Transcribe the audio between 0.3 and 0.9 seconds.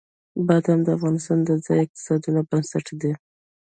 بادام د